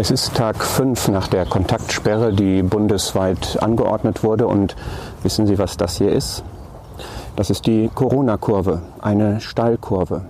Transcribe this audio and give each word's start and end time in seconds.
Es 0.00 0.12
ist 0.12 0.36
Tag 0.36 0.62
5 0.62 1.08
nach 1.08 1.26
der 1.26 1.44
Kontaktsperre, 1.44 2.32
die 2.32 2.62
bundesweit 2.62 3.60
angeordnet 3.60 4.22
wurde. 4.22 4.46
Und 4.46 4.76
wissen 5.24 5.48
Sie, 5.48 5.58
was 5.58 5.76
das 5.76 5.98
hier 5.98 6.12
ist? 6.12 6.44
Das 7.34 7.50
ist 7.50 7.66
die 7.66 7.90
Corona-Kurve, 7.92 8.80
eine 9.00 9.40
Steilkurve. 9.40 10.20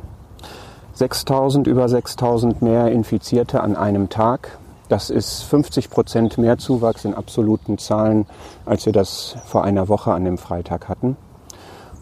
6000, 0.94 1.66
über 1.66 1.86
6000 1.86 2.62
mehr 2.62 2.90
Infizierte 2.90 3.60
an 3.60 3.76
einem 3.76 4.08
Tag. 4.08 4.56
Das 4.88 5.10
ist 5.10 5.42
50 5.42 5.90
Prozent 5.90 6.38
mehr 6.38 6.56
Zuwachs 6.56 7.04
in 7.04 7.12
absoluten 7.12 7.76
Zahlen, 7.76 8.24
als 8.64 8.86
wir 8.86 8.94
das 8.94 9.36
vor 9.44 9.64
einer 9.64 9.88
Woche 9.88 10.14
an 10.14 10.24
dem 10.24 10.38
Freitag 10.38 10.88
hatten. 10.88 11.18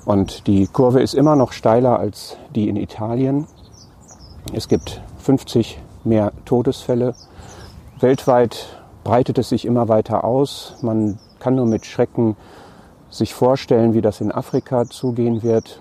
Und 0.04 0.46
die 0.46 0.68
Kurve 0.68 1.02
ist 1.02 1.14
immer 1.14 1.34
noch 1.34 1.50
steiler 1.50 1.98
als 1.98 2.36
die 2.54 2.68
in 2.68 2.76
Italien. 2.76 3.48
Es 4.52 4.68
gibt 4.68 5.02
50 5.18 5.80
mehr 6.06 6.32
Todesfälle. 6.44 7.14
Weltweit 8.00 8.66
breitet 9.04 9.38
es 9.38 9.48
sich 9.48 9.64
immer 9.64 9.88
weiter 9.88 10.24
aus. 10.24 10.76
Man 10.82 11.18
kann 11.38 11.54
nur 11.54 11.66
mit 11.66 11.86
Schrecken 11.86 12.36
sich 13.10 13.34
vorstellen, 13.34 13.94
wie 13.94 14.00
das 14.00 14.20
in 14.20 14.32
Afrika 14.32 14.86
zugehen 14.86 15.42
wird. 15.42 15.80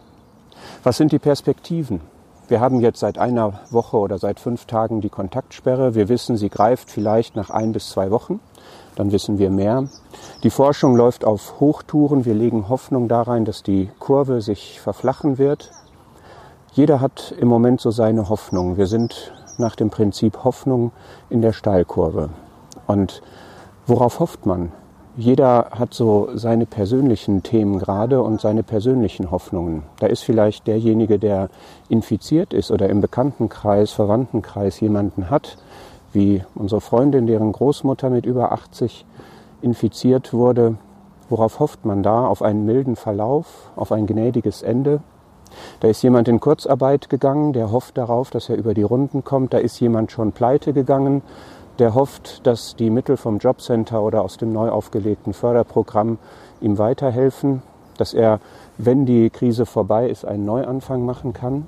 Was 0.84 0.98
sind 0.98 1.12
die 1.12 1.20
Perspektiven? 1.20 2.02
Wir 2.48 2.60
haben 2.60 2.80
jetzt 2.80 3.00
seit 3.00 3.18
einer 3.18 3.62
Woche 3.72 3.98
oder 3.98 4.20
seit 4.20 4.40
fünf 4.40 4.66
Tagen 4.66 5.02
die 5.02 5.10
Kontaktsperre. 5.10 5.96
Wir 5.96 6.10
wissen, 6.10 6.38
sie 6.38 6.50
greift 6.50 6.92
vielleicht 6.92 7.36
nach 7.36 7.50
ein 7.50 7.72
bis 7.72 7.90
zwei 7.90 8.12
Wochen. 8.12 8.40
Dann 8.96 9.12
wissen 9.12 9.40
wir 9.40 9.50
mehr. 9.50 9.90
Die 10.44 10.52
Forschung 10.52 10.96
läuft 10.96 11.26
auf 11.26 11.60
Hochtouren. 11.60 12.24
Wir 12.24 12.36
legen 12.36 12.70
Hoffnung 12.70 13.08
darein, 13.08 13.46
dass 13.46 13.64
die 13.64 13.90
Kurve 13.98 14.42
sich 14.42 14.80
verflachen 14.80 15.40
wird. 15.40 15.72
Jeder 16.74 17.02
hat 17.02 17.34
im 17.40 17.48
Moment 17.48 17.82
so 17.82 17.90
seine 17.90 18.30
Hoffnung. 18.30 18.78
Wir 18.78 18.88
sind 18.88 19.34
nach 19.60 19.76
dem 19.76 19.90
Prinzip 19.90 20.44
Hoffnung 20.44 20.92
in 21.30 21.42
der 21.42 21.54
Steilkurve. 21.54 22.30
Und 22.88 23.22
worauf 23.86 24.20
hofft 24.20 24.46
man? 24.46 24.72
Jeder 25.18 25.68
hat 25.72 25.94
so 25.94 26.30
seine 26.34 26.66
persönlichen 26.66 27.42
Themen 27.42 27.80
gerade 27.80 28.22
und 28.22 28.42
seine 28.42 28.64
persönlichen 28.64 29.32
Hoffnungen. 29.32 29.84
Da 30.00 30.08
ist 30.08 30.24
vielleicht 30.24 30.68
derjenige, 30.68 31.20
der 31.20 31.50
infiziert 31.88 32.54
ist 32.54 32.70
oder 32.70 32.90
im 32.90 33.00
Bekanntenkreis, 33.00 33.92
Verwandtenkreis 33.92 34.82
jemanden 34.82 35.30
hat, 35.30 35.58
wie 36.12 36.44
unsere 36.54 36.82
Freundin, 36.82 37.28
deren 37.28 37.54
Großmutter 37.54 38.10
mit 38.10 38.26
über 38.26 38.52
80 38.52 39.06
infiziert 39.62 40.34
wurde. 40.34 40.76
Worauf 41.30 41.60
hofft 41.60 41.86
man 41.86 42.04
da? 42.04 42.28
Auf 42.28 42.42
einen 42.42 42.66
milden 42.66 42.98
Verlauf, 42.98 43.72
auf 43.78 43.94
ein 43.94 44.08
gnädiges 44.08 44.64
Ende? 44.64 45.02
Da 45.80 45.88
ist 45.88 46.02
jemand 46.02 46.28
in 46.28 46.40
Kurzarbeit 46.40 47.10
gegangen, 47.10 47.54
der 47.54 47.72
hofft 47.72 47.98
darauf, 47.98 48.30
dass 48.30 48.50
er 48.50 48.58
über 48.58 48.74
die 48.74 48.84
Runden 48.84 49.24
kommt. 49.24 49.54
Da 49.54 49.58
ist 49.58 49.80
jemand 49.80 50.12
schon 50.12 50.32
pleite 50.32 50.74
gegangen, 50.74 51.22
der 51.80 51.94
hofft, 51.94 52.46
dass 52.48 52.76
die 52.76 52.90
Mittel 52.90 53.18
vom 53.18 53.40
Jobcenter 53.40 54.02
oder 54.02 54.22
aus 54.22 54.38
dem 54.38 54.54
neu 54.54 54.70
aufgelegten 54.70 55.34
Förderprogramm 55.34 56.18
ihm 56.62 56.78
weiterhelfen, 56.78 57.62
dass 57.98 58.14
er, 58.14 58.40
wenn 58.78 59.06
die 59.06 59.30
Krise 59.30 59.66
vorbei 59.66 60.10
ist, 60.10 60.26
einen 60.26 60.46
Neuanfang 60.46 61.06
machen 61.06 61.34
kann. 61.34 61.68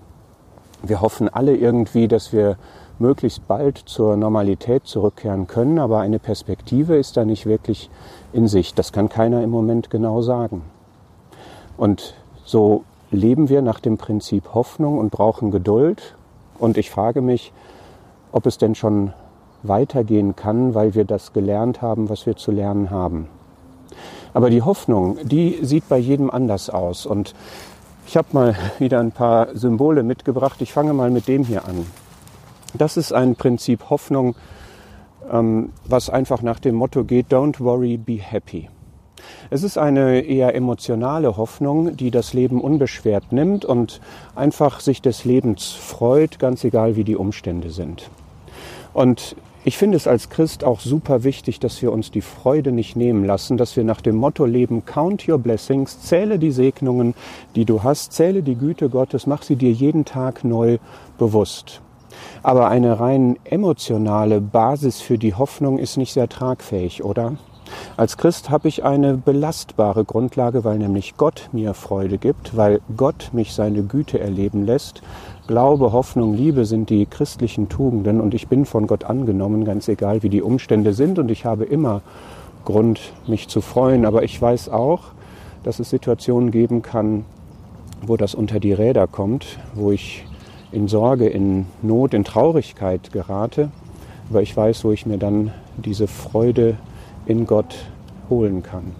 Wir 0.83 1.01
hoffen 1.01 1.27
alle 1.27 1.55
irgendwie, 1.55 2.07
dass 2.07 2.31
wir 2.31 2.57
möglichst 2.99 3.47
bald 3.47 3.77
zur 3.77 4.15
Normalität 4.15 4.85
zurückkehren 4.85 5.47
können, 5.47 5.79
aber 5.79 5.99
eine 5.99 6.19
Perspektive 6.19 6.97
ist 6.97 7.17
da 7.17 7.25
nicht 7.25 7.45
wirklich 7.45 7.89
in 8.33 8.47
Sicht. 8.47 8.79
Das 8.79 8.91
kann 8.91 9.09
keiner 9.09 9.43
im 9.43 9.49
Moment 9.49 9.89
genau 9.89 10.21
sagen. 10.21 10.63
Und 11.77 12.15
so 12.43 12.83
leben 13.11 13.49
wir 13.49 13.61
nach 13.61 13.79
dem 13.79 13.97
Prinzip 13.97 14.53
Hoffnung 14.53 14.97
und 14.97 15.11
brauchen 15.11 15.51
Geduld. 15.51 16.15
Und 16.59 16.77
ich 16.77 16.89
frage 16.89 17.21
mich, 17.21 17.53
ob 18.31 18.45
es 18.45 18.57
denn 18.57 18.75
schon 18.75 19.13
weitergehen 19.63 20.35
kann, 20.35 20.73
weil 20.73 20.93
wir 20.95 21.05
das 21.05 21.33
gelernt 21.33 21.81
haben, 21.81 22.09
was 22.09 22.25
wir 22.25 22.35
zu 22.35 22.51
lernen 22.51 22.89
haben. 22.89 23.27
Aber 24.33 24.49
die 24.49 24.61
Hoffnung, 24.61 25.17
die 25.23 25.59
sieht 25.61 25.89
bei 25.89 25.97
jedem 25.97 26.29
anders 26.29 26.69
aus. 26.69 27.05
Und 27.05 27.33
ich 28.05 28.17
habe 28.17 28.27
mal 28.33 28.55
wieder 28.79 28.99
ein 28.99 29.11
paar 29.11 29.55
Symbole 29.55 30.03
mitgebracht. 30.03 30.61
Ich 30.61 30.73
fange 30.73 30.93
mal 30.93 31.09
mit 31.09 31.27
dem 31.27 31.43
hier 31.43 31.65
an. 31.65 31.85
Das 32.73 32.97
ist 32.97 33.13
ein 33.13 33.35
Prinzip 33.35 33.89
Hoffnung, 33.89 34.35
ähm, 35.31 35.71
was 35.85 36.09
einfach 36.09 36.41
nach 36.41 36.59
dem 36.59 36.75
Motto 36.75 37.03
geht, 37.03 37.31
Don't 37.31 37.59
worry, 37.59 37.97
be 37.97 38.17
happy. 38.17 38.69
Es 39.49 39.63
ist 39.63 39.77
eine 39.77 40.21
eher 40.21 40.55
emotionale 40.55 41.37
Hoffnung, 41.37 41.95
die 41.95 42.11
das 42.11 42.33
Leben 42.33 42.61
unbeschwert 42.61 43.31
nimmt 43.31 43.65
und 43.65 44.01
einfach 44.35 44.79
sich 44.79 45.01
des 45.01 45.25
Lebens 45.25 45.71
freut, 45.71 46.39
ganz 46.39 46.63
egal 46.63 46.95
wie 46.95 47.03
die 47.03 47.15
Umstände 47.15 47.69
sind. 47.69 48.09
Und 48.93 49.35
ich 49.67 49.77
finde 49.77 49.97
es 49.97 50.07
als 50.07 50.29
Christ 50.29 50.63
auch 50.63 50.79
super 50.79 51.25
wichtig, 51.25 51.59
dass 51.59 51.81
wir 51.81 51.91
uns 51.91 52.09
die 52.09 52.21
Freude 52.21 52.71
nicht 52.71 52.95
nehmen 52.95 53.25
lassen, 53.25 53.57
dass 53.57 53.75
wir 53.75 53.83
nach 53.83 53.99
dem 53.99 54.15
Motto 54.15 54.45
leben, 54.45 54.85
count 54.85 55.27
your 55.27 55.37
blessings, 55.37 56.01
zähle 56.01 56.39
die 56.39 56.51
Segnungen, 56.51 57.15
die 57.55 57.65
du 57.65 57.83
hast, 57.83 58.13
zähle 58.13 58.43
die 58.43 58.55
Güte 58.55 58.87
Gottes, 58.87 59.27
mach 59.27 59.43
sie 59.43 59.57
dir 59.57 59.73
jeden 59.73 60.05
Tag 60.05 60.45
neu 60.45 60.77
bewusst. 61.17 61.81
Aber 62.43 62.69
eine 62.69 62.99
rein 63.01 63.37
emotionale 63.43 64.39
Basis 64.39 65.01
für 65.01 65.17
die 65.17 65.33
Hoffnung 65.33 65.79
ist 65.79 65.97
nicht 65.97 66.13
sehr 66.13 66.29
tragfähig, 66.29 67.03
oder? 67.03 67.33
Als 67.97 68.17
Christ 68.17 68.49
habe 68.49 68.67
ich 68.67 68.83
eine 68.83 69.17
belastbare 69.17 70.05
Grundlage, 70.05 70.63
weil 70.63 70.77
nämlich 70.77 71.17
Gott 71.17 71.49
mir 71.51 71.73
Freude 71.73 72.17
gibt, 72.17 72.55
weil 72.55 72.81
Gott 72.95 73.29
mich 73.33 73.53
seine 73.53 73.83
Güte 73.83 74.19
erleben 74.19 74.65
lässt. 74.65 75.01
Glaube, 75.47 75.93
Hoffnung, 75.93 76.35
Liebe 76.35 76.65
sind 76.65 76.89
die 76.89 77.05
christlichen 77.05 77.69
Tugenden 77.69 78.21
und 78.21 78.33
ich 78.33 78.47
bin 78.47 78.65
von 78.65 78.85
Gott 78.85 79.05
angenommen, 79.05 79.65
ganz 79.65 79.87
egal 79.87 80.23
wie 80.23 80.29
die 80.29 80.41
Umstände 80.41 80.93
sind 80.93 81.19
und 81.19 81.31
ich 81.31 81.45
habe 81.45 81.63
immer 81.63 82.01
Grund, 82.65 83.13
mich 83.27 83.47
zu 83.47 83.61
freuen. 83.61 84.05
Aber 84.05 84.23
ich 84.23 84.41
weiß 84.41 84.69
auch, 84.69 85.03
dass 85.63 85.79
es 85.79 85.89
Situationen 85.89 86.51
geben 86.51 86.81
kann, 86.81 87.25
wo 88.01 88.17
das 88.17 88.35
unter 88.35 88.59
die 88.59 88.73
Räder 88.73 89.07
kommt, 89.07 89.57
wo 89.73 89.91
ich 89.91 90.25
in 90.71 90.87
Sorge, 90.87 91.27
in 91.27 91.65
Not, 91.81 92.13
in 92.13 92.23
Traurigkeit 92.23 93.11
gerate. 93.11 93.71
Aber 94.29 94.41
ich 94.41 94.55
weiß, 94.55 94.83
wo 94.83 94.91
ich 94.91 95.05
mir 95.05 95.17
dann 95.17 95.51
diese 95.77 96.07
Freude 96.07 96.75
in 97.27 97.45
Gott 97.45 97.75
holen 98.29 98.63
kann. 98.63 98.95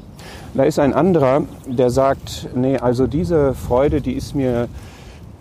Da 0.53 0.63
ist 0.63 0.79
ein 0.79 0.93
anderer, 0.93 1.43
der 1.65 1.89
sagt, 1.89 2.49
nee, 2.55 2.77
also 2.77 3.07
diese 3.07 3.53
Freude, 3.53 4.01
die 4.01 4.13
ist 4.13 4.35
mir 4.35 4.67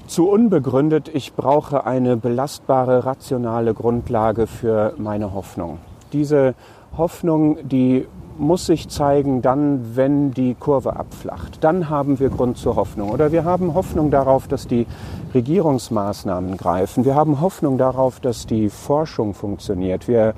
zu 0.06 0.28
unbegründet. 0.28 1.10
Ich 1.12 1.34
brauche 1.34 1.86
eine 1.86 2.16
belastbare, 2.16 3.04
rationale 3.04 3.74
Grundlage 3.74 4.46
für 4.46 4.94
meine 4.98 5.32
Hoffnung. 5.32 5.78
Diese 6.12 6.54
Hoffnung, 6.96 7.58
die 7.68 8.06
muss 8.38 8.66
sich 8.66 8.88
zeigen 8.88 9.42
dann, 9.42 9.96
wenn 9.96 10.32
die 10.32 10.54
Kurve 10.54 10.96
abflacht. 10.96 11.64
Dann 11.64 11.88
haben 11.88 12.20
wir 12.20 12.28
Grund 12.28 12.58
zur 12.58 12.76
Hoffnung. 12.76 13.10
Oder 13.10 13.32
wir 13.32 13.44
haben 13.44 13.74
Hoffnung 13.74 14.10
darauf, 14.10 14.46
dass 14.46 14.66
die 14.66 14.86
Regierungsmaßnahmen 15.34 16.56
greifen. 16.56 17.04
Wir 17.04 17.14
haben 17.14 17.40
Hoffnung 17.40 17.78
darauf, 17.78 18.20
dass 18.20 18.46
die 18.46 18.68
Forschung 18.68 19.34
funktioniert. 19.34 20.08
Wir 20.08 20.34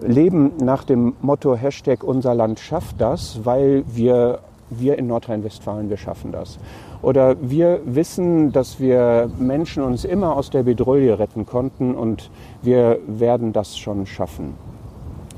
leben 0.00 0.52
nach 0.58 0.84
dem 0.84 1.14
Motto 1.20 1.54
Hashtag 1.54 2.02
unser 2.02 2.34
Land 2.34 2.60
schafft 2.60 3.00
das, 3.00 3.40
weil 3.44 3.84
wir, 3.86 4.40
wir 4.70 4.98
in 4.98 5.06
Nordrhein-Westfalen, 5.06 5.90
wir 5.90 5.96
schaffen 5.96 6.32
das. 6.32 6.58
Oder 7.02 7.36
wir 7.40 7.80
wissen, 7.84 8.52
dass 8.52 8.80
wir 8.80 9.30
Menschen 9.38 9.82
uns 9.82 10.04
immer 10.04 10.34
aus 10.34 10.50
der 10.50 10.62
Bedrohung 10.62 11.10
retten 11.10 11.46
konnten 11.46 11.94
und 11.94 12.30
wir 12.62 12.98
werden 13.06 13.52
das 13.52 13.78
schon 13.78 14.06
schaffen. 14.06 14.54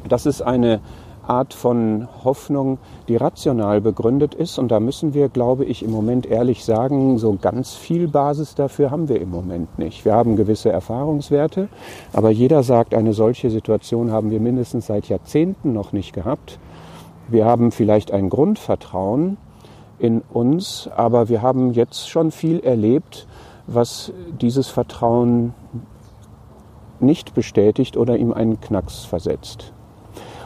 Das 0.08 0.26
ist 0.26 0.40
eine 0.40 0.80
Art 1.28 1.54
von 1.54 2.08
Hoffnung, 2.24 2.78
die 3.06 3.16
rational 3.16 3.80
begründet 3.80 4.34
ist. 4.34 4.58
Und 4.58 4.68
da 4.68 4.80
müssen 4.80 5.14
wir, 5.14 5.28
glaube 5.28 5.64
ich, 5.64 5.82
im 5.82 5.90
Moment 5.90 6.26
ehrlich 6.26 6.64
sagen, 6.64 7.18
so 7.18 7.36
ganz 7.40 7.74
viel 7.74 8.08
Basis 8.08 8.54
dafür 8.54 8.90
haben 8.90 9.08
wir 9.08 9.20
im 9.20 9.30
Moment 9.30 9.78
nicht. 9.78 10.04
Wir 10.04 10.14
haben 10.14 10.36
gewisse 10.36 10.70
Erfahrungswerte, 10.70 11.68
aber 12.12 12.30
jeder 12.30 12.62
sagt, 12.62 12.94
eine 12.94 13.12
solche 13.12 13.50
Situation 13.50 14.10
haben 14.10 14.30
wir 14.30 14.40
mindestens 14.40 14.86
seit 14.86 15.08
Jahrzehnten 15.08 15.72
noch 15.72 15.92
nicht 15.92 16.12
gehabt. 16.12 16.58
Wir 17.28 17.44
haben 17.44 17.72
vielleicht 17.72 18.10
ein 18.12 18.30
Grundvertrauen 18.30 19.36
in 19.98 20.22
uns, 20.32 20.88
aber 20.96 21.28
wir 21.28 21.42
haben 21.42 21.72
jetzt 21.72 22.08
schon 22.08 22.30
viel 22.30 22.60
erlebt, 22.60 23.26
was 23.66 24.12
dieses 24.40 24.68
Vertrauen 24.68 25.52
nicht 27.00 27.34
bestätigt 27.34 27.96
oder 27.96 28.16
ihm 28.16 28.32
einen 28.32 28.60
Knacks 28.60 29.04
versetzt. 29.04 29.72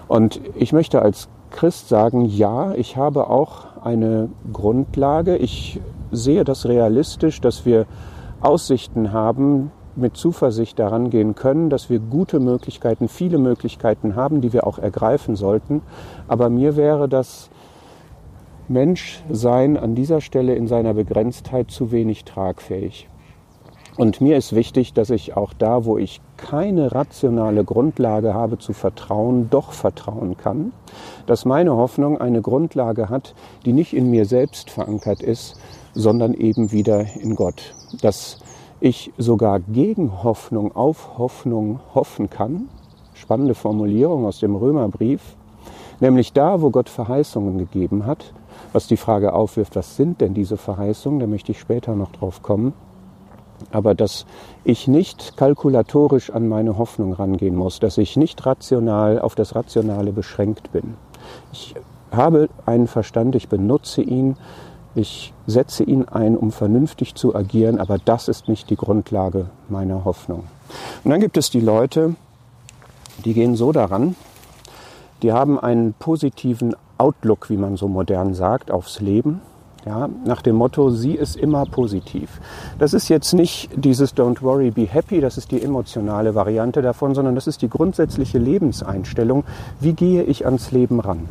Und 0.08 0.40
ich 0.54 0.72
möchte 0.72 1.02
als 1.02 1.28
Christ 1.50 1.88
sagen, 1.88 2.25
ja, 2.25 2.72
ich 2.75 2.96
habe 2.96 3.28
auch 3.28 3.82
eine 3.82 4.31
Grundlage. 4.52 5.37
Ich 5.37 5.81
sehe 6.10 6.44
das 6.44 6.66
realistisch, 6.66 7.40
dass 7.40 7.64
wir 7.66 7.87
Aussichten 8.40 9.12
haben, 9.12 9.70
mit 9.94 10.16
Zuversicht 10.16 10.78
daran 10.78 11.10
gehen 11.10 11.34
können, 11.34 11.69
dass 11.69 11.90
wir 11.90 11.99
gute 11.99 12.40
Möglichkeiten, 12.40 13.08
viele 13.08 13.38
Möglichkeiten 13.38 14.16
haben, 14.16 14.40
die 14.40 14.52
wir 14.52 14.66
auch 14.66 14.78
ergreifen 14.78 15.37
sollten. 15.37 15.82
Aber 16.28 16.48
mir 16.48 16.76
wäre 16.76 17.08
das 17.08 17.50
Menschsein 18.69 19.76
an 19.76 19.94
dieser 19.94 20.20
Stelle 20.20 20.55
in 20.55 20.66
seiner 20.66 20.94
Begrenztheit 20.94 21.70
zu 21.70 21.93
wenig 21.93 22.25
tragfähig. 22.25 23.08
Und 23.96 24.22
mir 24.22 24.38
ist 24.38 24.54
wichtig, 24.54 24.94
dass 24.94 25.10
ich 25.10 25.36
auch 25.36 25.52
da, 25.52 25.84
wo 25.84 25.98
ich 25.98 26.22
keine 26.38 26.92
rationale 26.92 27.62
Grundlage 27.62 28.32
habe 28.32 28.58
zu 28.58 28.72
vertrauen, 28.72 29.50
doch 29.50 29.72
vertrauen 29.72 30.38
kann, 30.38 30.72
dass 31.26 31.44
meine 31.44 31.76
Hoffnung 31.76 32.18
eine 32.18 32.40
Grundlage 32.40 33.10
hat, 33.10 33.34
die 33.66 33.74
nicht 33.74 33.92
in 33.92 34.10
mir 34.10 34.24
selbst 34.24 34.70
verankert 34.70 35.20
ist, 35.20 35.60
sondern 35.92 36.32
eben 36.32 36.72
wieder 36.72 37.04
in 37.16 37.36
Gott. 37.36 37.74
Dass 38.00 38.38
ich 38.80 39.12
sogar 39.18 39.60
gegen 39.60 40.22
Hoffnung 40.24 40.74
auf 40.74 41.18
Hoffnung 41.18 41.80
hoffen 41.94 42.30
kann. 42.30 42.70
Spannende 43.12 43.54
Formulierung 43.54 44.24
aus 44.24 44.40
dem 44.40 44.56
Römerbrief. 44.56 45.36
Nämlich 46.00 46.32
da, 46.32 46.62
wo 46.62 46.70
Gott 46.70 46.88
Verheißungen 46.88 47.58
gegeben 47.58 48.06
hat, 48.06 48.32
was 48.72 48.86
die 48.86 48.96
Frage 48.96 49.34
aufwirft, 49.34 49.76
was 49.76 49.96
sind 49.96 50.22
denn 50.22 50.32
diese 50.32 50.56
Verheißungen, 50.56 51.20
da 51.20 51.26
möchte 51.26 51.52
ich 51.52 51.60
später 51.60 51.94
noch 51.94 52.10
drauf 52.10 52.42
kommen 52.42 52.72
aber 53.70 53.94
dass 53.94 54.26
ich 54.64 54.88
nicht 54.88 55.36
kalkulatorisch 55.36 56.30
an 56.30 56.48
meine 56.48 56.78
Hoffnung 56.78 57.12
rangehen 57.12 57.56
muss, 57.56 57.80
dass 57.80 57.98
ich 57.98 58.16
nicht 58.16 58.44
rational 58.44 59.20
auf 59.20 59.34
das 59.34 59.54
Rationale 59.54 60.12
beschränkt 60.12 60.72
bin. 60.72 60.94
Ich 61.52 61.74
habe 62.10 62.48
einen 62.66 62.88
Verstand, 62.88 63.34
ich 63.34 63.48
benutze 63.48 64.02
ihn, 64.02 64.36
ich 64.94 65.32
setze 65.46 65.84
ihn 65.84 66.06
ein, 66.08 66.36
um 66.36 66.52
vernünftig 66.52 67.14
zu 67.14 67.34
agieren, 67.34 67.78
aber 67.78 67.98
das 67.98 68.28
ist 68.28 68.48
nicht 68.48 68.68
die 68.68 68.76
Grundlage 68.76 69.46
meiner 69.68 70.04
Hoffnung. 70.04 70.44
Und 71.04 71.10
dann 71.10 71.20
gibt 71.20 71.36
es 71.36 71.50
die 71.50 71.60
Leute, 71.60 72.14
die 73.24 73.34
gehen 73.34 73.56
so 73.56 73.72
daran, 73.72 74.16
die 75.22 75.32
haben 75.32 75.58
einen 75.58 75.94
positiven 75.94 76.74
Outlook, 76.98 77.48
wie 77.48 77.56
man 77.56 77.76
so 77.76 77.88
modern 77.88 78.34
sagt, 78.34 78.70
aufs 78.70 79.00
Leben 79.00 79.40
ja, 79.84 80.08
nach 80.25 80.43
dem 80.43 80.56
Motto, 80.56 80.90
sie 80.90 81.14
ist 81.14 81.37
immer 81.37 81.67
positiv. 81.67 82.40
Das 82.79 82.94
ist 82.94 83.08
jetzt 83.08 83.32
nicht 83.32 83.70
dieses 83.75 84.14
Don't 84.14 84.43
worry, 84.43 84.70
be 84.70 84.87
happy, 84.87 85.20
das 85.20 85.38
ist 85.38 85.50
die 85.50 85.62
emotionale 85.62 86.34
Variante 86.34 86.82
davon, 86.82 87.14
sondern 87.14 87.34
das 87.34 87.46
ist 87.46 87.62
die 87.62 87.69
grundsätzliche 87.69 88.38
Lebenseinstellung. 88.38 89.44
Wie 89.81 89.93
gehe 89.93 90.23
ich 90.23 90.44
ans 90.44 90.70
Leben 90.70 91.00
ran? 91.00 91.29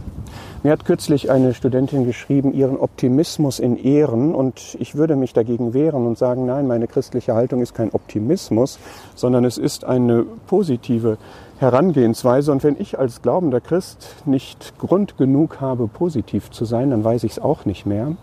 Mir 0.64 0.74
hat 0.74 0.86
kürzlich 0.86 1.32
eine 1.32 1.56
Studentin 1.56 2.06
geschrieben, 2.06 2.54
ihren 2.54 2.78
Optimismus 2.78 3.58
in 3.58 3.78
Ehren 3.78 4.36
und 4.36 4.78
ich 4.80 4.94
würde 4.94 5.16
mich 5.16 5.34
dagegen 5.34 5.74
wehren 5.74 6.06
und 6.06 6.20
sagen, 6.20 6.46
nein, 6.46 6.68
meine 6.68 6.86
christliche 6.86 7.34
Haltung 7.34 7.64
ist 7.64 7.74
kein 7.74 7.92
Optimismus, 7.92 8.78
sondern 9.16 9.44
es 9.44 9.58
ist 9.58 9.86
eine 9.86 10.24
positive 10.46 11.18
Herangehensweise. 11.62 12.52
Und 12.52 12.64
wenn 12.64 12.76
ich 12.78 13.00
als 13.00 13.22
glaubender 13.22 13.62
Christ 13.62 14.16
nicht 14.26 14.78
Grund 14.80 15.18
genug 15.18 15.62
habe, 15.62 15.88
positiv 15.88 16.52
zu 16.52 16.66
sein, 16.66 16.90
dann 16.90 17.04
weiß 17.04 17.24
ich 17.24 17.34
es 17.34 17.40
auch 17.40 17.66
nicht 17.66 17.86
mehr 17.86 18.18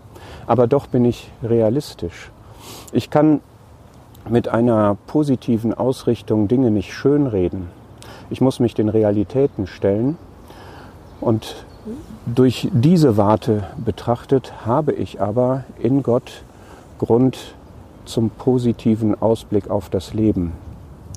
aber 0.47 0.67
doch 0.67 0.87
bin 0.87 1.05
ich 1.05 1.31
realistisch. 1.43 2.31
Ich 2.91 3.09
kann 3.09 3.41
mit 4.27 4.47
einer 4.47 4.97
positiven 5.07 5.73
Ausrichtung 5.73 6.47
Dinge 6.47 6.71
nicht 6.71 6.93
schönreden. 6.93 7.67
Ich 8.29 8.41
muss 8.41 8.59
mich 8.59 8.73
den 8.73 8.89
Realitäten 8.89 9.67
stellen 9.67 10.17
und 11.21 11.65
durch 12.25 12.69
diese 12.73 13.17
Warte 13.17 13.63
betrachtet 13.77 14.65
habe 14.65 14.91
ich 14.91 15.21
aber 15.21 15.63
in 15.79 16.03
Gott 16.03 16.43
Grund 16.99 17.55
zum 18.05 18.29
positiven 18.29 19.19
Ausblick 19.19 19.69
auf 19.69 19.89
das 19.89 20.13
Leben. 20.13 20.51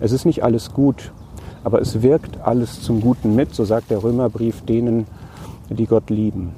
Es 0.00 0.12
ist 0.12 0.25
nicht 0.25 0.44
alles 0.44 0.72
gut, 0.72 1.12
aber 1.64 1.81
es 1.81 2.03
wirkt 2.03 2.41
alles 2.43 2.82
zum 2.82 3.00
Guten 3.00 3.35
mit, 3.35 3.55
so 3.55 3.64
sagt 3.64 3.91
der 3.91 4.03
Römerbrief 4.03 4.62
denen, 4.62 5.06
die 5.69 5.87
Gott 5.87 6.11
lieben. 6.11 6.53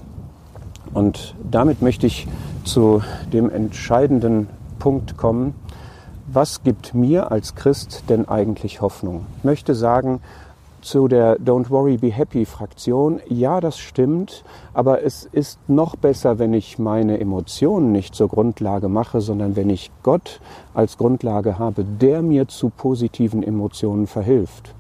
Und 0.93 1.35
damit 1.51 1.83
möchte 1.83 2.07
ich 2.07 2.27
zu 2.65 3.03
dem 3.33 3.51
entscheidenden 3.51 4.49
Punkt 4.79 5.17
kommen. 5.17 5.55
Was 6.27 6.63
gibt 6.63 6.95
mir 6.95 7.31
als 7.31 7.55
Christ 7.55 8.05
denn 8.09 8.29
eigentlich 8.29 8.81
Hoffnung? 8.81 9.27
Ich 9.39 9.45
möchte 9.45 9.75
sagen, 9.75 10.21
zu 10.85 11.09
der 11.09 11.39
Don't 11.39 11.71
Worry, 11.71 11.97
Be 11.97 12.13
Happy 12.13 12.45
Fraktion, 12.45 13.21
ja, 13.29 13.61
das 13.61 13.79
stimmt, 13.79 14.45
aber 14.75 15.03
es 15.03 15.25
ist 15.33 15.59
noch 15.67 15.97
besser, 15.97 16.39
wenn 16.39 16.53
ich 16.53 16.79
meine 16.79 17.19
Emotionen 17.19 17.91
nicht 17.91 18.15
zur 18.15 18.29
Grundlage 18.29 18.89
mache, 18.89 19.23
sondern 19.23 19.57
wenn 19.57 19.71
ich 19.71 19.91
Gott 20.03 20.41
als 20.75 20.99
Grundlage 20.99 21.59
habe, 21.59 21.85
der 21.85 22.21
mir 22.21 22.49
zu 22.49 22.69
positiven 22.69 23.43
Emotionen 23.43 24.07
verhilft. 24.07 24.75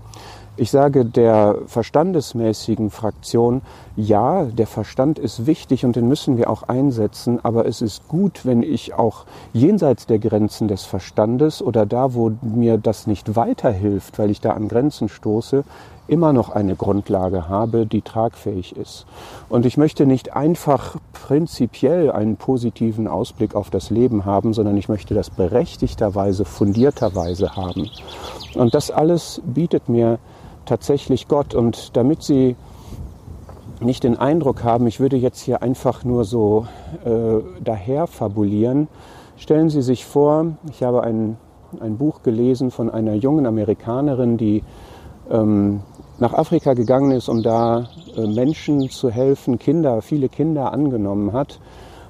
Ich 0.57 0.71
sage 0.71 1.05
der 1.05 1.59
verstandesmäßigen 1.67 2.91
Fraktion, 2.91 3.63
ja, 3.97 4.45
der 4.45 4.69
Verstand 4.69 5.19
ist 5.19 5.47
wichtig 5.47 5.85
und 5.85 5.97
den 5.97 6.07
müssen 6.07 6.37
wir 6.37 6.49
auch 6.49 6.63
einsetzen, 6.63 7.41
aber 7.45 7.67
es 7.67 7.83
ist 7.83 8.07
gut, 8.07 8.47
wenn 8.47 8.63
ich 8.63 8.95
auch 8.95 9.25
jenseits 9.53 10.07
der 10.07 10.21
Grenzen 10.21 10.69
des 10.69 10.85
Verstandes 10.85 11.61
oder 11.61 11.87
da, 11.87 12.15
wo 12.15 12.31
mir 12.41 12.79
das 12.79 13.09
nicht 13.09 13.35
weiterhilft, 13.35 14.17
weil 14.21 14.31
ich 14.31 14.41
da 14.41 14.53
an 14.53 14.69
Grenzen 14.69 15.09
stoße, 15.09 15.65
immer 16.07 16.33
noch 16.33 16.51
eine 16.51 16.77
Grundlage 16.77 17.49
habe, 17.49 17.87
die 17.87 18.03
tragfähig 18.03 18.77
ist. 18.77 19.07
Und 19.49 19.67
ich 19.67 19.77
möchte 19.77 20.07
nicht 20.07 20.37
einfach 20.37 20.97
prinzipiell 21.13 22.13
einen 22.13 22.37
positiven 22.37 23.09
Ausblick 23.09 23.57
auf 23.57 23.71
das 23.71 23.91
Leben 23.91 24.25
haben, 24.25 24.53
sondern 24.55 24.77
ich 24.77 24.89
möchte 24.89 25.15
das 25.15 25.31
berechtigterweise, 25.31 26.45
fundierterweise 26.45 27.57
haben. 27.57 27.91
Und 28.55 28.75
das 28.75 28.93
alles 28.93 29.41
bietet 29.45 29.89
mir 29.89 30.19
tatsächlich 30.67 31.29
Gott. 31.29 31.55
Und 31.55 31.97
damit 31.97 32.23
Sie 32.23 32.57
nicht 33.81 34.05
den 34.05 34.17
Eindruck 34.17 34.65
haben, 34.65 34.87
ich 34.87 35.01
würde 35.01 35.17
jetzt 35.17 35.41
hier 35.41 35.63
einfach 35.63 36.05
nur 36.05 36.25
so 36.25 36.67
äh, 37.05 37.43
daher 37.63 38.07
fabulieren, 38.07 38.89
stellen 39.37 39.69
Sie 39.69 39.83
sich 39.83 40.05
vor, 40.05 40.47
ich 40.71 40.83
habe 40.83 41.03
ein, 41.03 41.37
ein 41.81 41.99
Buch 41.99 42.23
gelesen 42.23 42.71
von 42.71 42.91
einer 42.91 43.15
jungen 43.15 43.47
Amerikanerin, 43.47 44.37
die 44.37 44.63
ähm, 45.31 45.81
nach 46.19 46.33
Afrika 46.33 46.75
gegangen 46.75 47.11
ist, 47.11 47.29
um 47.29 47.43
da 47.43 47.89
äh, 48.17 48.27
Menschen 48.27 48.89
zu 48.91 49.11
helfen, 49.11 49.59
Kinder, 49.59 50.01
viele 50.03 50.29
Kinder 50.29 50.73
angenommen 50.73 51.33
hat 51.33 51.59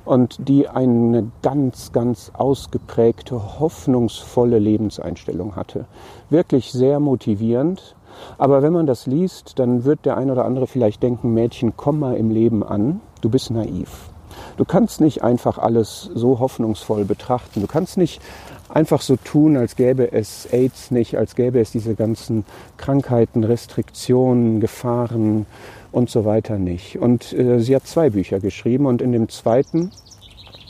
und 0.05 0.49
die 0.49 0.69
eine 0.69 1.31
ganz, 1.43 1.93
ganz 1.93 2.31
ausgeprägte, 2.35 3.59
hoffnungsvolle 3.59 4.59
Lebenseinstellung 4.59 5.57
hatte. 5.57 5.87
Wirklich 6.29 6.73
sehr 6.73 7.01
motivierend 7.01 7.97
aber 8.39 8.63
wenn 8.63 8.73
man 8.73 8.87
das 8.87 9.07
liest, 9.07 9.59
dann 9.59 9.85
wird 9.85 10.05
der 10.05 10.17
ein 10.17 10.31
oder 10.31 10.45
andere 10.45 10.67
vielleicht 10.67 11.03
denken, 11.03 11.35
Mädchen, 11.35 11.75
komm 11.77 11.99
mal 11.99 12.17
im 12.17 12.31
Leben 12.31 12.63
an, 12.63 13.01
du 13.21 13.29
bist 13.29 13.51
naiv. 13.51 14.11
Du 14.57 14.65
kannst 14.65 15.01
nicht 15.01 15.23
einfach 15.23 15.59
alles 15.59 16.11
so 16.15 16.39
hoffnungsvoll 16.39 17.05
betrachten. 17.05 17.61
Du 17.61 17.67
kannst 17.67 17.97
nicht 17.97 18.21
einfach 18.69 19.01
so 19.01 19.17
tun, 19.17 19.57
als 19.57 19.77
gäbe 19.77 20.13
es 20.13 20.47
AIDS 20.53 20.91
nicht, 20.91 21.17
als 21.17 21.35
gäbe 21.35 21.61
es 21.61 21.73
diese 21.73 21.95
ganzen 21.95 22.45
Krankheiten, 22.77 23.45
Restriktionen, 23.45 24.61
Gefahren 24.61 25.47
und 25.93 26.11
so 26.11 26.25
weiter 26.25 26.59
nicht. 26.59 26.99
Und 26.99 27.33
äh, 27.33 27.61
sie 27.61 27.75
hat 27.75 27.87
zwei 27.87 28.11
Bücher 28.11 28.41
geschrieben 28.41 28.87
und 28.87 29.03
in 29.03 29.13
dem 29.13 29.29
zweiten 29.29 29.91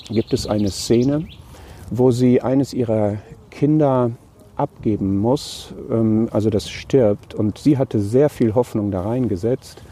gibt 0.09 0.33
es 0.33 0.47
eine 0.47 0.71
Szene, 0.71 1.27
wo 1.91 2.11
sie 2.11 2.43
eines 2.43 2.75
ihrer 2.75 3.17
Kinder 3.51 4.11
abgeben 4.57 5.19
muss, 5.19 5.75
ähm, 5.91 6.29
also 6.33 6.51
das 6.51 6.69
stirbt. 6.69 7.35
Und 7.35 7.59
sie 7.59 7.79
hatte 7.79 8.01
sehr 8.01 8.29
viel 8.29 8.55
Hoffnung 8.55 8.91
da 8.91 9.03
reingesetzt, 9.03 9.83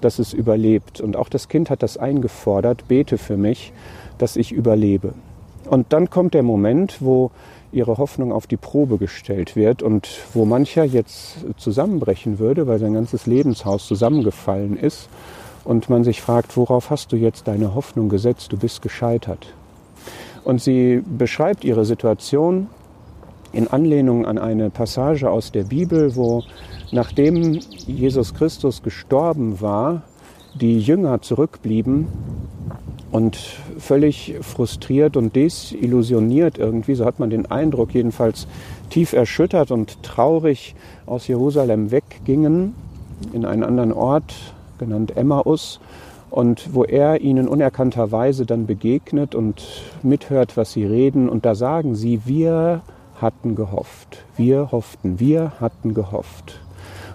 dass 0.00 0.18
es 0.18 0.32
überlebt. 0.32 1.00
Und 1.00 1.16
auch 1.16 1.28
das 1.28 1.48
Kind 1.48 1.70
hat 1.70 1.82
das 1.82 1.96
eingefordert, 1.96 2.88
bete 2.88 3.18
für 3.18 3.36
mich, 3.36 3.72
dass 4.18 4.36
ich 4.36 4.52
überlebe. 4.52 5.14
Und 5.68 5.92
dann 5.92 6.10
kommt 6.10 6.34
der 6.34 6.42
Moment, 6.42 6.96
wo 7.00 7.30
ihre 7.72 7.96
Hoffnung 7.96 8.32
auf 8.32 8.46
die 8.46 8.56
Probe 8.56 8.98
gestellt 8.98 9.56
wird 9.56 9.82
und 9.82 10.08
wo 10.34 10.44
mancher 10.44 10.84
jetzt 10.84 11.38
zusammenbrechen 11.56 12.38
würde, 12.38 12.66
weil 12.66 12.78
sein 12.78 12.92
ganzes 12.92 13.26
Lebenshaus 13.26 13.86
zusammengefallen 13.86 14.76
ist 14.76 15.08
und 15.64 15.88
man 15.88 16.04
sich 16.04 16.20
fragt, 16.20 16.56
worauf 16.56 16.90
hast 16.90 17.12
du 17.12 17.16
jetzt 17.16 17.48
deine 17.48 17.74
Hoffnung 17.74 18.08
gesetzt? 18.08 18.52
Du 18.52 18.58
bist 18.58 18.82
gescheitert. 18.82 19.54
Und 20.44 20.60
sie 20.60 21.02
beschreibt 21.06 21.64
ihre 21.64 21.84
Situation 21.84 22.66
in 23.52 23.68
Anlehnung 23.68 24.26
an 24.26 24.38
eine 24.38 24.70
Passage 24.70 25.30
aus 25.30 25.52
der 25.52 25.64
Bibel, 25.64 26.16
wo 26.16 26.42
nachdem 26.90 27.60
Jesus 27.86 28.34
Christus 28.34 28.82
gestorben 28.82 29.60
war, 29.60 30.02
die 30.54 30.78
Jünger 30.78 31.22
zurückblieben 31.22 32.06
und 33.10 33.36
völlig 33.78 34.36
frustriert 34.40 35.16
und 35.16 35.36
desillusioniert 35.36 36.58
irgendwie, 36.58 36.94
so 36.94 37.04
hat 37.04 37.18
man 37.18 37.30
den 37.30 37.50
Eindruck, 37.50 37.94
jedenfalls 37.94 38.46
tief 38.90 39.12
erschüttert 39.12 39.70
und 39.70 40.02
traurig 40.02 40.74
aus 41.06 41.28
Jerusalem 41.28 41.90
weggingen 41.90 42.74
in 43.32 43.44
einen 43.44 43.64
anderen 43.64 43.92
Ort, 43.92 44.34
genannt 44.78 45.16
Emmaus, 45.16 45.80
und 46.30 46.74
wo 46.74 46.84
er 46.84 47.20
ihnen 47.20 47.46
unerkannterweise 47.46 48.46
dann 48.46 48.66
begegnet 48.66 49.34
und 49.34 49.62
mithört, 50.02 50.56
was 50.56 50.72
sie 50.72 50.86
reden. 50.86 51.28
Und 51.28 51.44
da 51.44 51.54
sagen 51.54 51.94
sie, 51.94 52.22
wir 52.24 52.80
hatten 53.22 53.54
gehofft. 53.54 54.24
Wir 54.36 54.72
hofften, 54.72 55.18
wir 55.20 55.52
hatten 55.60 55.94
gehofft. 55.94 56.60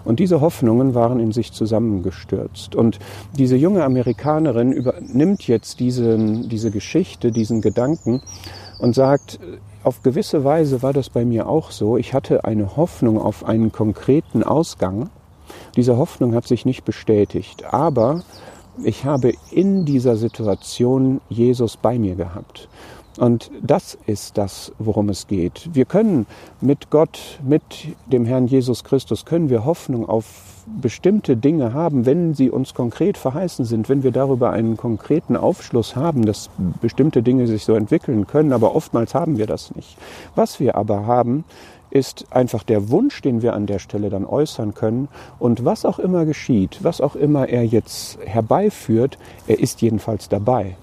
Und 0.04 0.20
diese 0.20 0.40
Hoffnungen 0.40 0.94
waren 0.94 1.20
in 1.20 1.32
sich 1.32 1.52
zusammengestürzt. 1.52 2.74
Und 2.74 2.98
diese 3.36 3.56
junge 3.56 3.84
Amerikanerin 3.84 4.72
übernimmt 4.72 5.46
jetzt 5.46 5.80
diesen, 5.80 6.48
diese 6.48 6.70
Geschichte, 6.70 7.30
diesen 7.30 7.60
Gedanken 7.60 8.22
und 8.78 8.94
sagt, 8.94 9.38
auf 9.84 10.02
gewisse 10.02 10.44
Weise 10.44 10.82
war 10.82 10.92
das 10.92 11.10
bei 11.10 11.24
mir 11.24 11.48
auch 11.48 11.70
so. 11.70 11.96
Ich 11.96 12.14
hatte 12.14 12.44
eine 12.44 12.76
Hoffnung 12.76 13.20
auf 13.20 13.44
einen 13.44 13.70
konkreten 13.70 14.42
Ausgang. 14.42 15.10
Diese 15.76 15.96
Hoffnung 15.96 16.34
hat 16.34 16.46
sich 16.46 16.64
nicht 16.64 16.84
bestätigt, 16.84 17.64
aber 17.72 18.22
ich 18.82 19.04
habe 19.04 19.32
in 19.50 19.84
dieser 19.84 20.16
Situation 20.16 21.20
Jesus 21.28 21.76
bei 21.76 21.98
mir 21.98 22.14
gehabt. 22.14 22.68
Und 23.18 23.50
das 23.60 23.98
ist 24.06 24.38
das, 24.38 24.72
worum 24.78 25.08
es 25.08 25.26
geht. 25.26 25.68
Wir 25.72 25.84
können 25.84 26.26
mit 26.60 26.88
Gott, 26.90 27.40
mit 27.42 27.62
dem 28.06 28.24
Herrn 28.24 28.46
Jesus 28.46 28.84
Christus, 28.84 29.24
können 29.24 29.50
wir 29.50 29.64
Hoffnung 29.64 30.08
auf 30.08 30.24
bestimmte 30.80 31.36
Dinge 31.36 31.72
haben, 31.72 32.06
wenn 32.06 32.34
sie 32.34 32.50
uns 32.50 32.74
konkret 32.74 33.18
verheißen 33.18 33.64
sind, 33.64 33.88
wenn 33.88 34.02
wir 34.02 34.12
darüber 34.12 34.50
einen 34.50 34.76
konkreten 34.76 35.36
Aufschluss 35.36 35.96
haben, 35.96 36.26
dass 36.26 36.50
bestimmte 36.80 37.22
Dinge 37.22 37.46
sich 37.46 37.64
so 37.64 37.74
entwickeln 37.74 38.26
können, 38.26 38.52
aber 38.52 38.76
oftmals 38.76 39.14
haben 39.14 39.38
wir 39.38 39.46
das 39.46 39.74
nicht. 39.74 39.96
Was 40.34 40.60
wir 40.60 40.76
aber 40.76 41.06
haben, 41.06 41.44
ist 41.90 42.26
einfach 42.30 42.62
der 42.62 42.90
Wunsch, 42.90 43.22
den 43.22 43.42
wir 43.42 43.54
an 43.54 43.66
der 43.66 43.78
Stelle 43.78 44.10
dann 44.10 44.26
äußern 44.26 44.74
können. 44.74 45.08
Und 45.38 45.64
was 45.64 45.84
auch 45.86 45.98
immer 45.98 46.26
geschieht, 46.26 46.78
was 46.82 47.00
auch 47.00 47.16
immer 47.16 47.48
er 47.48 47.64
jetzt 47.64 48.18
herbeiführt, 48.24 49.18
er 49.46 49.58
ist 49.58 49.80
jedenfalls 49.80 50.28
dabei. 50.28 50.76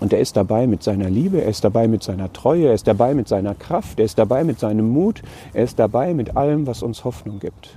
Und 0.00 0.12
er 0.12 0.20
ist 0.20 0.36
dabei 0.36 0.66
mit 0.66 0.82
seiner 0.82 1.10
Liebe, 1.10 1.42
er 1.42 1.48
ist 1.48 1.64
dabei 1.64 1.88
mit 1.88 2.02
seiner 2.02 2.32
Treue, 2.32 2.68
er 2.68 2.74
ist 2.74 2.86
dabei 2.86 3.14
mit 3.14 3.28
seiner 3.28 3.54
Kraft, 3.54 3.98
er 3.98 4.04
ist 4.04 4.18
dabei 4.18 4.44
mit 4.44 4.60
seinem 4.60 4.88
Mut, 4.88 5.22
er 5.52 5.64
ist 5.64 5.78
dabei 5.78 6.14
mit 6.14 6.36
allem, 6.36 6.66
was 6.66 6.82
uns 6.82 7.04
Hoffnung 7.04 7.40
gibt. 7.40 7.76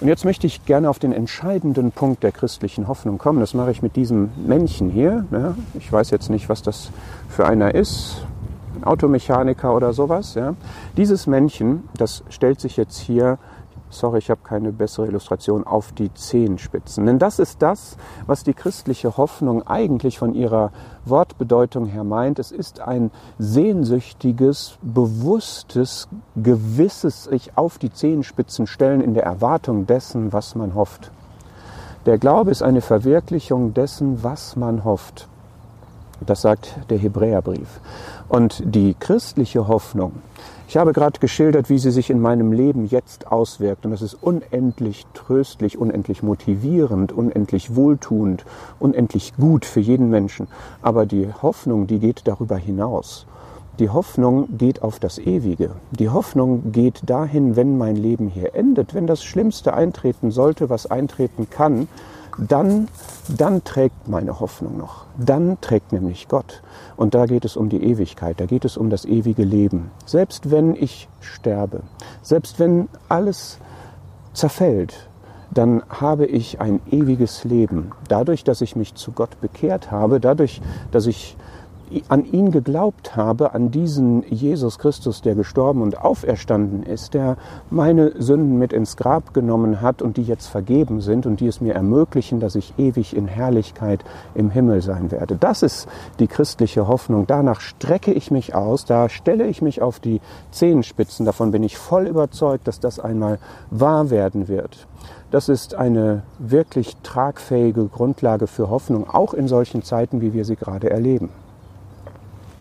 Und 0.00 0.08
jetzt 0.08 0.24
möchte 0.24 0.46
ich 0.46 0.64
gerne 0.64 0.88
auf 0.88 0.98
den 0.98 1.12
entscheidenden 1.12 1.92
Punkt 1.92 2.22
der 2.22 2.32
christlichen 2.32 2.88
Hoffnung 2.88 3.18
kommen. 3.18 3.40
Das 3.40 3.52
mache 3.52 3.70
ich 3.70 3.82
mit 3.82 3.96
diesem 3.96 4.30
Männchen 4.46 4.90
hier. 4.90 5.26
Ja, 5.30 5.54
ich 5.74 5.92
weiß 5.92 6.10
jetzt 6.10 6.30
nicht, 6.30 6.48
was 6.48 6.62
das 6.62 6.90
für 7.28 7.46
einer 7.46 7.74
ist. 7.74 8.24
Ein 8.76 8.84
Automechaniker 8.84 9.74
oder 9.74 9.92
sowas. 9.92 10.34
Ja. 10.34 10.54
Dieses 10.96 11.26
Männchen, 11.26 11.82
das 11.96 12.22
stellt 12.30 12.60
sich 12.60 12.76
jetzt 12.76 12.98
hier 12.98 13.38
sorry, 13.90 14.18
ich 14.18 14.30
habe 14.30 14.40
keine 14.42 14.72
bessere 14.72 15.06
Illustration, 15.06 15.64
auf 15.64 15.92
die 15.92 16.12
Zehenspitzen. 16.12 17.06
Denn 17.06 17.18
das 17.18 17.38
ist 17.38 17.62
das, 17.62 17.96
was 18.26 18.44
die 18.44 18.54
christliche 18.54 19.16
Hoffnung 19.16 19.66
eigentlich 19.66 20.18
von 20.18 20.34
ihrer 20.34 20.72
Wortbedeutung 21.04 21.86
her 21.86 22.04
meint. 22.04 22.38
Es 22.38 22.52
ist 22.52 22.80
ein 22.80 23.10
sehnsüchtiges, 23.38 24.78
bewusstes, 24.82 26.08
gewisses 26.36 27.24
sich 27.24 27.56
auf 27.56 27.78
die 27.78 27.92
Zehenspitzen 27.92 28.66
stellen 28.66 29.00
in 29.00 29.14
der 29.14 29.24
Erwartung 29.24 29.86
dessen, 29.86 30.32
was 30.32 30.54
man 30.54 30.74
hofft. 30.74 31.10
Der 32.06 32.18
Glaube 32.18 32.50
ist 32.50 32.62
eine 32.62 32.80
Verwirklichung 32.80 33.74
dessen, 33.74 34.22
was 34.22 34.56
man 34.56 34.84
hofft. 34.84 35.28
Das 36.24 36.42
sagt 36.42 36.76
der 36.90 36.98
Hebräerbrief. 36.98 37.80
Und 38.28 38.62
die 38.64 38.94
christliche 38.98 39.68
Hoffnung, 39.68 40.12
ich 40.68 40.76
habe 40.76 40.92
gerade 40.92 41.18
geschildert, 41.18 41.70
wie 41.70 41.78
sie 41.78 41.90
sich 41.90 42.10
in 42.10 42.20
meinem 42.20 42.52
Leben 42.52 42.84
jetzt 42.84 43.32
auswirkt. 43.32 43.86
Und 43.86 43.90
das 43.90 44.02
ist 44.02 44.12
unendlich 44.12 45.06
tröstlich, 45.14 45.78
unendlich 45.78 46.22
motivierend, 46.22 47.10
unendlich 47.10 47.74
wohltuend, 47.74 48.44
unendlich 48.78 49.32
gut 49.36 49.64
für 49.64 49.80
jeden 49.80 50.10
Menschen. 50.10 50.46
Aber 50.82 51.06
die 51.06 51.32
Hoffnung, 51.40 51.86
die 51.86 51.98
geht 51.98 52.22
darüber 52.26 52.56
hinaus. 52.56 53.26
Die 53.78 53.88
Hoffnung 53.88 54.58
geht 54.58 54.82
auf 54.82 54.98
das 54.98 55.18
Ewige. 55.18 55.70
Die 55.90 56.10
Hoffnung 56.10 56.70
geht 56.70 57.00
dahin, 57.08 57.56
wenn 57.56 57.78
mein 57.78 57.96
Leben 57.96 58.28
hier 58.28 58.54
endet, 58.54 58.94
wenn 58.94 59.06
das 59.06 59.24
Schlimmste 59.24 59.72
eintreten 59.72 60.30
sollte, 60.30 60.68
was 60.68 60.84
eintreten 60.84 61.48
kann, 61.48 61.88
dann, 62.38 62.88
dann 63.28 63.64
trägt 63.64 64.08
meine 64.08 64.40
Hoffnung 64.40 64.78
noch. 64.78 65.06
Dann 65.18 65.60
trägt 65.60 65.92
nämlich 65.92 66.28
Gott. 66.28 66.62
Und 66.96 67.14
da 67.14 67.26
geht 67.26 67.44
es 67.44 67.56
um 67.56 67.68
die 67.68 67.82
Ewigkeit, 67.82 68.40
da 68.40 68.46
geht 68.46 68.64
es 68.64 68.76
um 68.76 68.90
das 68.90 69.04
ewige 69.04 69.44
Leben. 69.44 69.90
Selbst 70.06 70.50
wenn 70.50 70.74
ich 70.74 71.08
sterbe, 71.20 71.82
selbst 72.22 72.58
wenn 72.58 72.88
alles 73.08 73.58
zerfällt, 74.32 75.08
dann 75.50 75.82
habe 75.88 76.26
ich 76.26 76.60
ein 76.60 76.80
ewiges 76.90 77.44
Leben. 77.44 77.92
Dadurch, 78.08 78.44
dass 78.44 78.60
ich 78.60 78.76
mich 78.76 78.94
zu 78.94 79.12
Gott 79.12 79.40
bekehrt 79.40 79.90
habe, 79.90 80.20
dadurch, 80.20 80.60
dass 80.92 81.06
ich 81.06 81.36
an 82.08 82.24
ihn 82.24 82.50
geglaubt 82.50 83.16
habe, 83.16 83.54
an 83.54 83.70
diesen 83.70 84.22
Jesus 84.28 84.78
Christus, 84.78 85.22
der 85.22 85.34
gestorben 85.34 85.82
und 85.82 86.00
auferstanden 86.00 86.82
ist, 86.82 87.14
der 87.14 87.36
meine 87.70 88.20
Sünden 88.20 88.58
mit 88.58 88.72
ins 88.72 88.96
Grab 88.96 89.34
genommen 89.34 89.80
hat 89.80 90.02
und 90.02 90.16
die 90.16 90.22
jetzt 90.22 90.46
vergeben 90.46 91.00
sind 91.00 91.26
und 91.26 91.40
die 91.40 91.46
es 91.46 91.60
mir 91.60 91.74
ermöglichen, 91.74 92.40
dass 92.40 92.54
ich 92.54 92.74
ewig 92.78 93.16
in 93.16 93.26
Herrlichkeit 93.26 94.04
im 94.34 94.50
Himmel 94.50 94.82
sein 94.82 95.10
werde. 95.10 95.36
Das 95.36 95.62
ist 95.62 95.88
die 96.18 96.26
christliche 96.26 96.88
Hoffnung. 96.88 97.26
Danach 97.26 97.60
strecke 97.60 98.12
ich 98.12 98.30
mich 98.30 98.54
aus, 98.54 98.84
da 98.84 99.08
stelle 99.08 99.46
ich 99.46 99.62
mich 99.62 99.82
auf 99.82 100.00
die 100.00 100.20
Zehenspitzen. 100.50 101.26
Davon 101.26 101.50
bin 101.50 101.62
ich 101.62 101.78
voll 101.78 102.06
überzeugt, 102.06 102.68
dass 102.68 102.80
das 102.80 102.98
einmal 103.00 103.38
wahr 103.70 104.10
werden 104.10 104.48
wird. 104.48 104.86
Das 105.30 105.48
ist 105.50 105.74
eine 105.74 106.22
wirklich 106.38 106.96
tragfähige 107.02 107.86
Grundlage 107.86 108.46
für 108.46 108.70
Hoffnung, 108.70 109.08
auch 109.10 109.34
in 109.34 109.46
solchen 109.46 109.82
Zeiten, 109.82 110.22
wie 110.22 110.32
wir 110.32 110.44
sie 110.46 110.56
gerade 110.56 110.90
erleben. 110.90 111.28